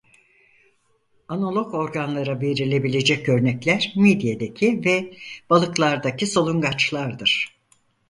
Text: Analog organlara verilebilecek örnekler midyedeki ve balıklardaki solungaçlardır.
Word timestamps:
Analog 1.27 1.73
organlara 1.73 2.41
verilebilecek 2.41 3.29
örnekler 3.29 3.93
midyedeki 3.95 4.81
ve 4.85 5.17
balıklardaki 5.49 6.27
solungaçlardır. 6.27 7.59